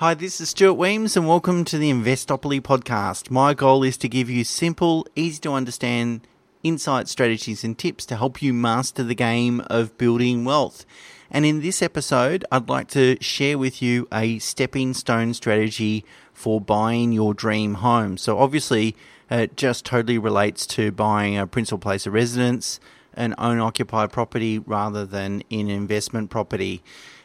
[0.00, 3.30] Hi, this is Stuart Wemyss, and welcome to the Investopoly podcast.
[3.30, 6.26] My goal is to give you simple, easy to understand
[6.62, 10.86] insight, strategies, and tips to help you master the game of building wealth.
[11.30, 16.62] And in this episode, I'd like to share with you a stepping stone strategy for
[16.62, 18.16] buying your dream home.
[18.16, 18.96] So, obviously,
[19.30, 22.80] it just totally relates to buying a principal place of residence,
[23.14, 26.82] an own occupied property, rather than in investment property.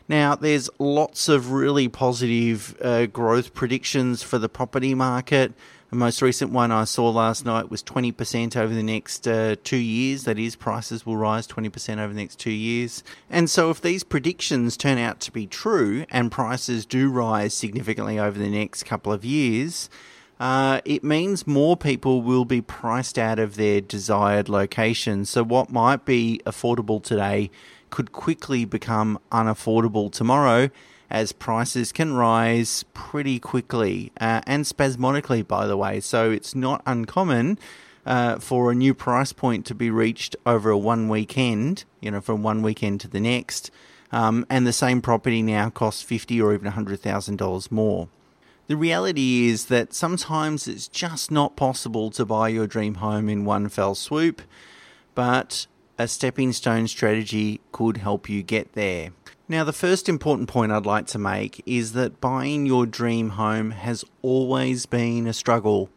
[0.08, 5.54] Now, there's lots of really positive uh, growth predictions for the property market.
[5.90, 9.78] The most recent one I saw last night was 20% over the next uh, two
[9.78, 10.26] years.
[10.26, 13.04] That is, prices will rise 20% over the next two years.
[13.30, 18.20] And so, if these predictions turn out to be true and prices do rise significantly
[18.20, 19.90] over the next couple of years,
[20.40, 25.26] uh, it means more people will be priced out of their desired location.
[25.26, 27.50] So, what might be affordable today
[27.90, 30.70] could quickly become unaffordable tomorrow
[31.10, 36.00] as prices can rise pretty quickly uh, and spasmodically, by the way.
[36.00, 37.58] So it's not uncommon
[38.06, 42.22] uh, for a new price point to be reached over a one weekend, you know,
[42.22, 43.72] from one weekend to the next.
[44.12, 48.08] Um, and the same property now costs fifty or even hundred thousand dollars more.
[48.68, 53.46] The reality is that sometimes it's just not possible to buy your dream home in
[53.46, 54.42] one fell swoop,
[55.14, 55.68] but
[56.00, 59.12] a stepping stone strategy could help you get there.
[59.48, 63.70] Now, the first important point I'd like to make is that buying your dream home
[63.70, 65.92] has always been a struggle.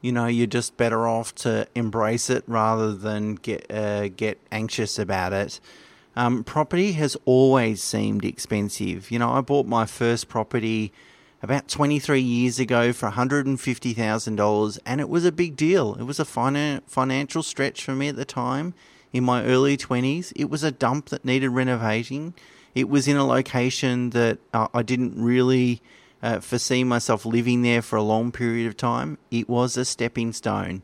[0.00, 4.98] You know, you're just better off to embrace it rather than get uh, get anxious
[4.98, 5.60] about it.
[6.16, 9.10] Um, property has always seemed expensive.
[9.10, 10.92] You know, I bought my first property
[11.42, 15.94] about 23 years ago for $150,000, and it was a big deal.
[15.94, 18.74] It was a finan- financial stretch for me at the time
[19.12, 20.32] in my early 20s.
[20.34, 22.34] It was a dump that needed renovating.
[22.74, 25.80] It was in a location that uh, I didn't really
[26.22, 29.18] uh, foresee myself living there for a long period of time.
[29.30, 30.82] It was a stepping stone.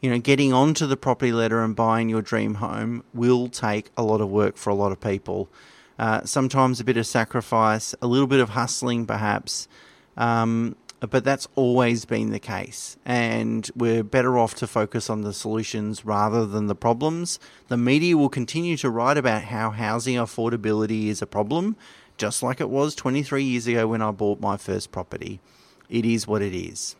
[0.00, 4.02] You know, getting onto the property ladder and buying your dream home will take a
[4.02, 5.50] lot of work for a lot of people.
[5.98, 9.68] Uh, sometimes a bit of sacrifice, a little bit of hustling, perhaps.
[10.16, 12.98] Um, but that's always been the case.
[13.06, 17.40] And we're better off to focus on the solutions rather than the problems.
[17.68, 21.76] The media will continue to write about how housing affordability is a problem,
[22.18, 25.40] just like it was 23 years ago when I bought my first property.
[25.88, 26.96] It is what it is.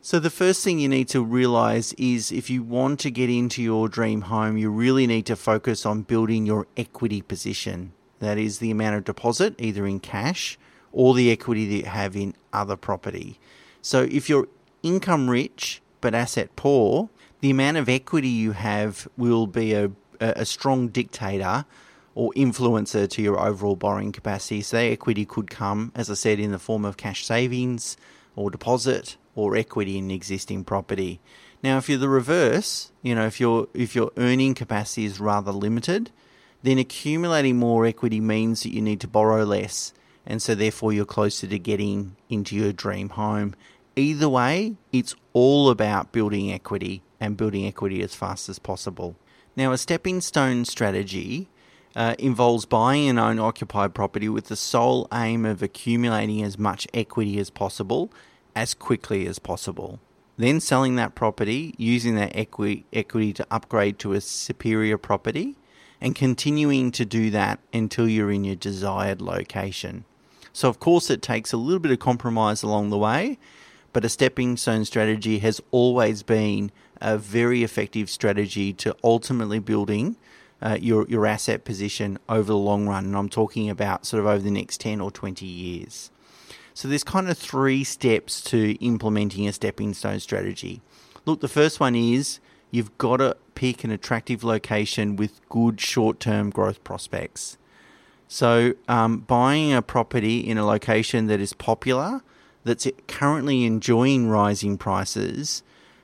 [0.00, 3.62] So, the first thing you need to realize is if you want to get into
[3.62, 7.92] your dream home, you really need to focus on building your equity position.
[8.20, 10.58] That is the amount of deposit, either in cash
[10.92, 13.38] or the equity that you have in other property.
[13.82, 14.48] So if you're
[14.82, 17.10] income rich but asset poor,
[17.40, 19.90] the amount of equity you have will be a,
[20.20, 21.64] a strong dictator
[22.14, 24.60] or influencer to your overall borrowing capacity.
[24.60, 27.96] So that equity could come, as I said, in the form of cash savings
[28.34, 31.20] or deposit or equity in existing property.
[31.62, 35.52] Now, if you're the reverse, you know, if your if your earning capacity is rather
[35.52, 36.10] limited,
[36.62, 39.92] then accumulating more equity means that you need to borrow less
[40.28, 43.56] and so therefore you're closer to getting into your dream home.
[43.96, 49.16] Either way, it's all about building equity and building equity as fast as possible.
[49.56, 51.48] Now, a stepping stone strategy
[51.96, 56.86] uh, involves buying an own occupied property with the sole aim of accumulating as much
[56.92, 58.12] equity as possible
[58.54, 59.98] as quickly as possible.
[60.36, 65.56] Then selling that property, using that equi- equity to upgrade to a superior property,
[66.00, 70.04] and continuing to do that until you're in your desired location.
[70.52, 73.38] So, of course, it takes a little bit of compromise along the way,
[73.92, 76.70] but a stepping stone strategy has always been
[77.00, 80.16] a very effective strategy to ultimately building
[80.60, 83.04] uh, your, your asset position over the long run.
[83.06, 86.10] And I'm talking about sort of over the next 10 or 20 years.
[86.74, 90.80] So, there's kind of three steps to implementing a stepping stone strategy.
[91.24, 96.20] Look, the first one is you've got to pick an attractive location with good short
[96.20, 97.58] term growth prospects.
[98.28, 102.20] So, um, buying a property in a location that is popular,
[102.62, 105.62] that's currently enjoying rising prices,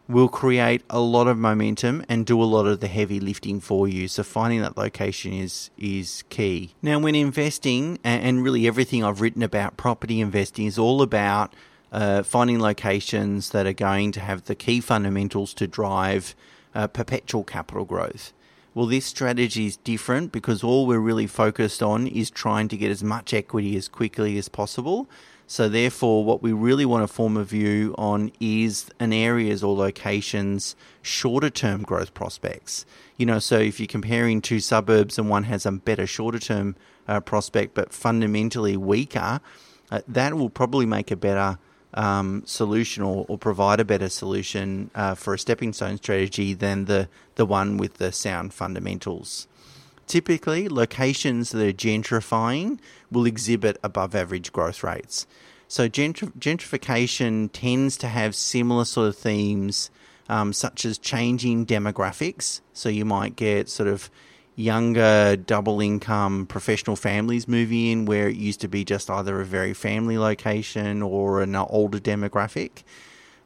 [0.08, 3.86] will create a lot of momentum and do a lot of the heavy lifting for
[3.86, 4.08] you.
[4.08, 6.74] So, finding that location is is key.
[6.80, 11.52] Now, when investing, and really everything I've written about property investing is all about
[11.92, 16.34] uh, finding locations that are going to have the key fundamentals to drive
[16.74, 18.32] uh, perpetual capital growth.
[18.74, 22.90] Well, this strategy is different because all we're really focused on is trying to get
[22.90, 25.08] as much equity as quickly as possible.
[25.46, 29.76] So, therefore, what we really want to form a view on is an areas or
[29.76, 32.84] locations shorter term growth prospects.
[33.16, 36.74] You know, so if you're comparing two suburbs and one has a better shorter term
[37.06, 39.40] uh, prospect but fundamentally weaker,
[39.92, 41.58] uh, that will probably make a better
[41.94, 46.86] um, solution or, or, provide a better solution uh, for a stepping stone strategy than
[46.86, 49.46] the, the one with the sound fundamentals.
[50.06, 52.78] Typically, locations that are gentrifying
[53.10, 55.26] will exhibit above average growth rates.
[55.68, 59.90] So, gentr- gentrification tends to have similar sort of themes,
[60.28, 62.60] um, such as changing demographics.
[62.72, 64.10] So, you might get sort of
[64.56, 69.44] younger double income professional families moving in where it used to be just either a
[69.44, 72.84] very family location or an older demographic.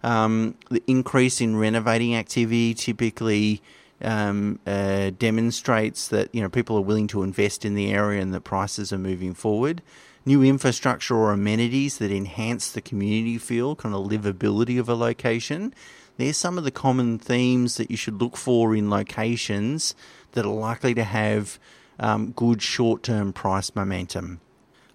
[0.02, 3.62] Um, the increase in renovating activity typically
[4.00, 8.32] um, uh, demonstrates that you know people are willing to invest in the area and
[8.34, 9.82] that prices are moving forward.
[10.24, 15.74] New infrastructure or amenities that enhance the community feel, kind of livability of a location.
[16.18, 19.94] There's some of the common themes that you should look for in locations
[20.32, 21.58] that are likely to have
[21.98, 24.40] um, good short term price momentum.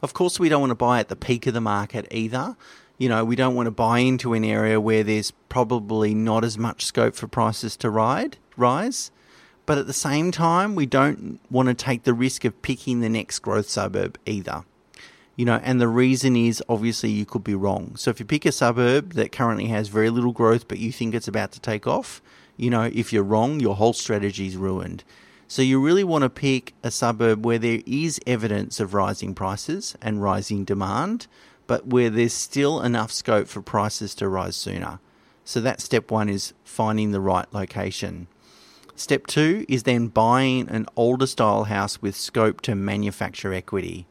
[0.01, 2.56] Of course, we don't want to buy at the peak of the market either.
[2.97, 6.57] You know, we don't want to buy into an area where there's probably not as
[6.57, 9.12] much scope for prices to ride, rise.
[9.65, 13.09] But at the same time, we don't want to take the risk of picking the
[13.09, 14.65] next growth suburb either.
[15.36, 17.95] You know, and the reason is obviously you could be wrong.
[17.95, 21.15] So if you pick a suburb that currently has very little growth, but you think
[21.15, 22.21] it's about to take off,
[22.57, 25.03] you know, if you're wrong, your whole strategy is ruined.
[25.47, 29.95] So you really want to pick a suburb where there is evidence of rising prices
[30.01, 31.27] and rising demand,
[31.67, 35.00] but where there's still enough scope for prices to rise sooner.
[35.45, 38.27] So that step one is finding the right location.
[38.95, 44.07] Step two is then buying an older style house with scope to manufacture equity.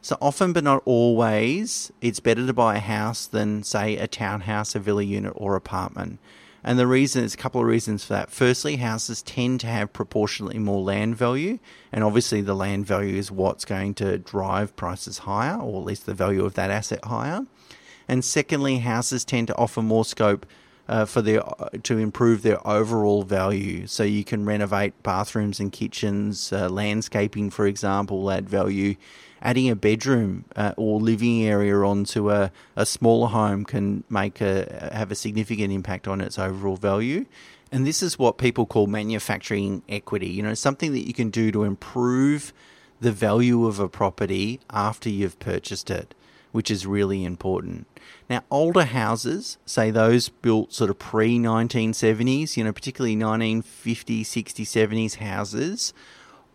[0.00, 4.74] So often, but not always, it's better to buy a house than, say, a townhouse,
[4.74, 6.20] a villa unit, or apartment
[6.64, 8.30] and the reason is a couple of reasons for that.
[8.30, 11.58] Firstly, houses tend to have proportionately more land value,
[11.92, 16.06] and obviously the land value is what's going to drive prices higher, or at least
[16.06, 17.46] the value of that asset higher.
[18.08, 20.46] And secondly, houses tend to offer more scope
[20.88, 21.42] uh, for their
[21.82, 23.86] to improve their overall value.
[23.86, 28.96] So you can renovate bathrooms and kitchens, uh, landscaping, for example, add value
[29.42, 34.90] adding a bedroom uh, or living area onto a, a smaller home can make a
[34.92, 37.24] have a significant impact on its overall value.
[37.70, 40.28] And this is what people call manufacturing equity.
[40.28, 42.52] You know, something that you can do to improve
[43.00, 46.14] the value of a property after you've purchased it,
[46.50, 47.86] which is really important.
[48.28, 54.64] Now, older houses, say those built sort of pre 1970s, you know, particularly 1950s, 60s,
[54.64, 55.92] 70s houses,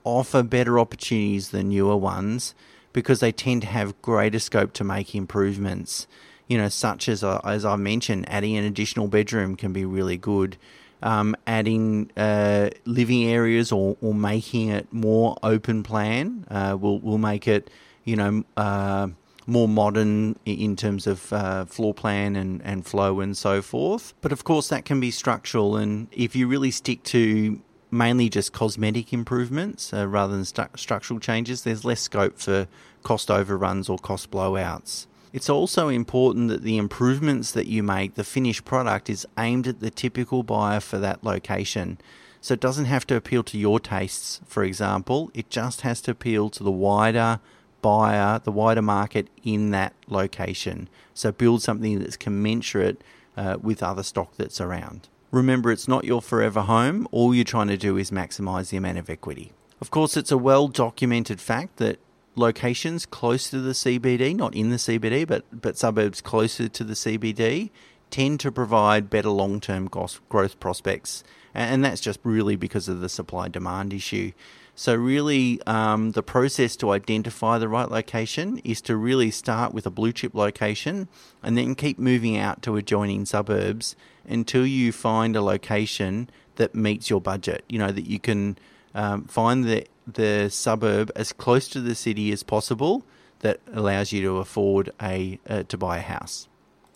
[0.03, 2.53] offer better opportunities than newer ones
[2.93, 6.07] because they tend to have greater scope to make improvements.
[6.47, 10.17] You know, such as uh, as I mentioned, adding an additional bedroom can be really
[10.17, 10.57] good.
[11.01, 17.17] Um, adding uh, living areas or, or making it more open plan uh, will will
[17.17, 17.69] make it,
[18.05, 19.07] you know, uh,
[19.45, 24.13] more modern in terms of uh, floor plan and, and flow and so forth.
[24.21, 27.59] But of course, that can be structural, and if you really stick to
[27.93, 32.67] mainly just cosmetic improvements uh, rather than stu- structural changes, there's less scope for
[33.03, 35.05] cost overruns or cost blowouts.
[35.31, 39.79] It's also important that the improvements that you make, the finished product, is aimed at
[39.79, 41.97] the typical buyer for that location.
[42.41, 46.11] So it doesn't have to appeal to your tastes, for example, it just has to
[46.11, 47.39] appeal to the wider
[47.81, 50.89] buyer, the wider market in that location.
[51.13, 53.01] So build something that's commensurate
[53.37, 55.07] uh, with other stock that's around.
[55.33, 57.07] Remember, it's not your forever home.
[57.11, 59.51] All you're trying to do is maximize the amount of equity.
[59.81, 61.97] Of course, it's a well documented fact that
[62.35, 66.93] locations close to the CBD, not in the CBD, but, but suburbs closer to the
[66.93, 67.71] CBD,
[68.11, 71.23] tend to provide better long term growth prospects.
[71.55, 74.33] And that's just really because of the supply demand issue.
[74.75, 79.85] So, really, um, the process to identify the right location is to really start with
[79.85, 81.07] a blue chip location
[81.43, 83.95] and then keep moving out to adjoining suburbs
[84.27, 87.63] until you find a location that meets your budget.
[87.69, 88.57] You know, that you can
[88.95, 93.03] um, find the, the suburb as close to the city as possible
[93.39, 96.47] that allows you to afford a uh, to buy a house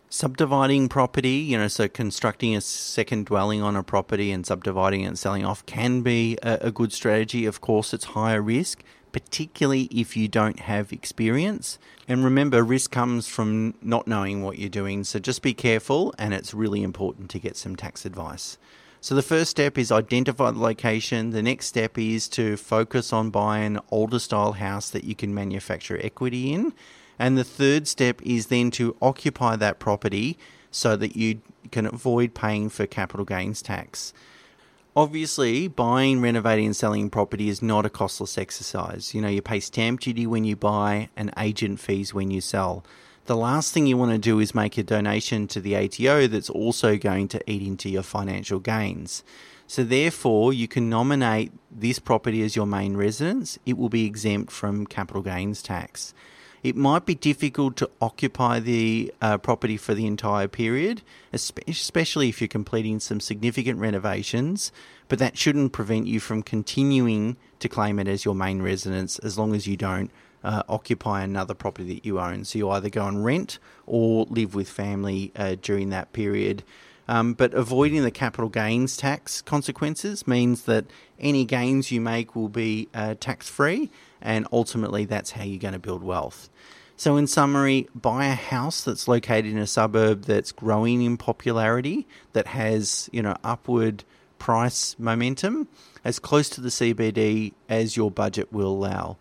[0.09, 5.05] subdividing property, you know, so constructing a second dwelling on a property and subdividing it
[5.05, 7.45] and selling off can be a, a, good strategy.
[7.45, 11.77] Of course, it's higher risk, particularly if you don't have experience.
[12.07, 15.03] And remember, risk comes from not knowing what you're doing.
[15.03, 18.57] So just be careful, and it's really important to get some tax advice.
[19.01, 21.29] So the first step is identify the location.
[21.29, 25.33] The next step is to focus on buying an older style house that you can
[25.33, 26.73] manufacture equity in.
[27.19, 30.37] And the third step is then to occupy that property
[30.71, 34.13] so that you can avoid paying for capital gains tax.
[34.95, 39.13] Obviously, buying, renovating, and selling property is not a costless exercise.
[39.13, 42.83] You know, you pay stamp duty when you buy and agent fees when you sell.
[43.25, 46.49] The last thing you want to do is make a donation to the ATO that's
[46.49, 49.23] also going to eat into your financial gains.
[49.67, 53.59] So, therefore, you can nominate this property as your main residence.
[53.65, 56.13] It will be exempt from capital gains tax.
[56.67, 62.41] It might be difficult to occupy the uh, property for the entire period, especially if
[62.41, 64.73] you're completing some significant renovations,
[65.07, 69.37] but that shouldn't prevent you from continuing to claim it as your main residence as
[69.37, 70.11] long as you don't
[70.43, 72.43] uh, occupy another property that you own.
[72.43, 76.63] So you either go and rent or live with family uh, during that period.
[77.07, 80.83] Um, but avoiding the capital gains tax consequences means that
[81.17, 83.89] any gains you make will be uh, tax free,
[84.21, 86.49] and ultimately that's how you're going to build wealth.
[86.95, 92.07] So, in summary, buy a house that's located in a suburb that's growing in popularity,
[92.33, 94.03] that has you know upward
[94.39, 95.67] price momentum,
[96.03, 99.17] as close to the CBD as your budget will allow.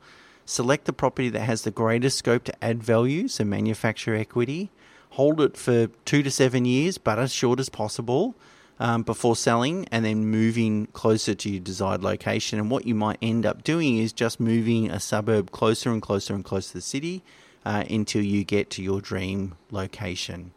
[0.46, 4.70] Select the property that has the greatest scope to add value, so manufacture equity,
[5.10, 8.36] hold it for two to seven years, but as short as possible.
[8.78, 12.58] Um, before selling and then moving closer to your desired location.
[12.58, 16.34] And what you might end up doing is just moving a suburb closer and closer
[16.34, 17.22] and closer to the city
[17.64, 20.52] uh, until you get to your dream location.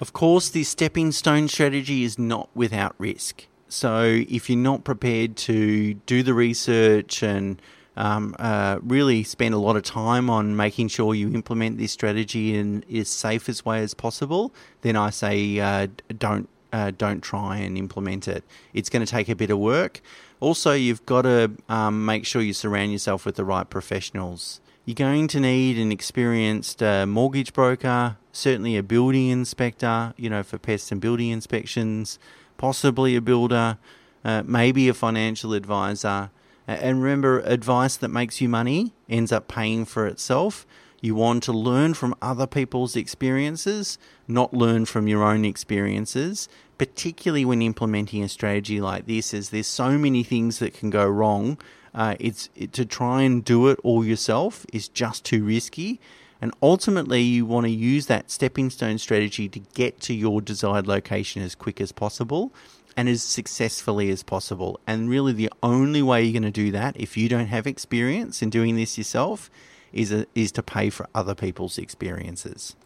[0.00, 3.46] Of course, this stepping stone strategy is not without risk.
[3.68, 7.60] So, if you're not prepared to do the research and
[7.96, 12.56] um, uh, really spend a lot of time on making sure you implement this strategy
[12.56, 14.52] in as safest way as possible,
[14.82, 18.42] then I say uh, don't uh, don't try and implement it.
[18.72, 20.00] It's going to take a bit of work.
[20.40, 24.60] Also, you've got to um, make sure you surround yourself with the right professionals.
[24.84, 30.42] You're going to need an experienced uh, mortgage broker, certainly a building inspector, you know,
[30.42, 32.18] for pest and building inspections,
[32.58, 33.78] possibly a builder,
[34.24, 36.30] uh, maybe a financial advisor
[36.66, 40.66] and remember, advice that makes you money ends up paying for itself.
[41.00, 47.44] You want to learn from other people's experiences, not learn from your own experiences, particularly
[47.44, 51.58] when implementing a strategy like this, as there's so many things that can go wrong.
[51.94, 56.00] Uh, it's it, to try and do it all yourself is just too risky.
[56.40, 60.86] And ultimately, you want to use that stepping stone strategy to get to your desired
[60.86, 62.52] location as quick as possible
[62.96, 64.78] and as successfully as possible.
[64.86, 68.42] And really, the only way you're going to do that, if you don't have experience
[68.42, 69.50] in doing this yourself,
[69.92, 72.76] is, a, is to pay for other people's experiences.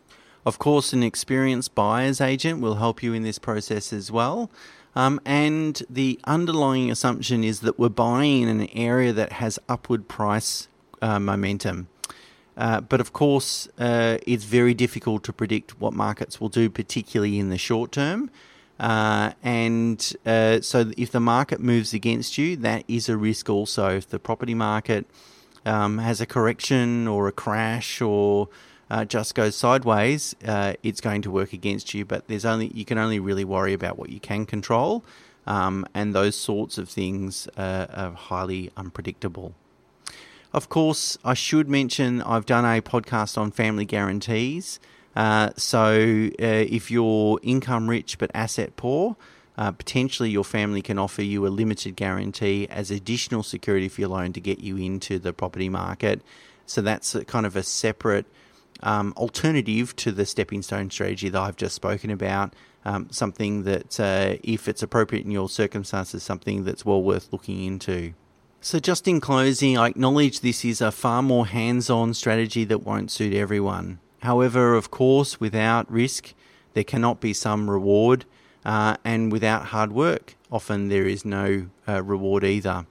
[0.47, 4.50] Of course, an experienced buyer's agent will help you in this process as well.
[4.95, 10.09] Um, and the underlying assumption is that we're buying in an area that has upward
[10.09, 10.68] price
[11.02, 11.88] uh, momentum.
[12.57, 17.38] Uh, but of course, uh, it's very difficult to predict what markets will do, particularly
[17.38, 18.30] in the short term.
[18.80, 23.97] Uh, and uh, so, if the market moves against you, that is a risk also.
[23.97, 25.07] If the property market
[25.64, 28.49] um, has a correction or a crash or
[28.90, 32.04] uh, just goes sideways, uh, it's going to work against you.
[32.04, 35.04] But there's only you can only really worry about what you can control,
[35.47, 39.54] um, and those sorts of things are highly unpredictable.
[40.52, 44.80] Of course, I should mention I've done a podcast on family guarantees.
[45.14, 49.16] Uh, so uh, if you're income rich but asset poor,
[49.59, 54.11] uh, potentially your family can offer you a limited guarantee as additional security for your
[54.11, 56.23] loan to get you into the property market.
[56.64, 58.26] So that's kind of a separate
[58.82, 62.54] um, alternative to the stepping stone strategy that I've just spoken about.
[62.85, 67.64] Um, something that, uh, if it's appropriate in your circumstances, something that's well worth looking
[67.64, 68.14] into.
[68.61, 72.85] So, just in closing, I acknowledge this is a far more hands on strategy that
[72.85, 73.99] won't suit everyone.
[74.23, 76.35] However, of course, without risk,
[76.75, 78.25] there cannot be some reward,
[78.64, 82.87] uh, and without hard work, often there is no uh, reward either.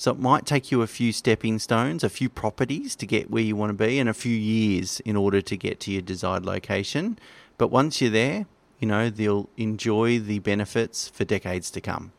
[0.00, 3.42] So it might take you a few stepping stones, a few properties to get where
[3.42, 6.46] you want to be, and a few years in order to get to your desired
[6.46, 7.18] location.
[7.58, 8.46] But once you're there,
[8.78, 12.12] you know, they'll enjoy the benefits for decades to come.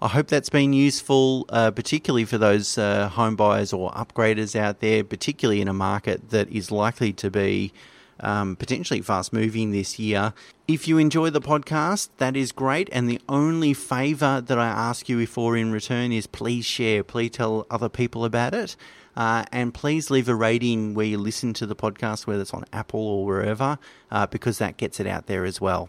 [0.00, 4.78] I hope that's been useful, uh, particularly for those uh, home buyers or upgraders out
[4.78, 7.72] there, particularly in a market that is likely to be
[8.20, 10.32] um, potentially fast moving this year.
[10.66, 12.88] If you enjoy the podcast, that is great.
[12.92, 17.30] And the only favour that I ask you for in return is please share, please
[17.30, 18.76] tell other people about it.
[19.16, 22.64] Uh, and please leave a rating where you listen to the podcast, whether it's on
[22.72, 23.78] Apple or wherever,
[24.10, 25.88] uh, because that gets it out there as well.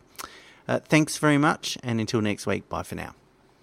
[0.67, 3.15] Uh, thanks very much, and until next week, bye for now.